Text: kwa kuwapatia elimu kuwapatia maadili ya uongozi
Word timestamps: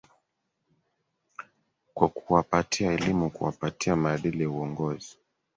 kwa 1.93 2.09
kuwapatia 2.09 2.91
elimu 2.91 3.29
kuwapatia 3.29 3.95
maadili 3.95 4.43
ya 4.43 4.49
uongozi 4.49 5.17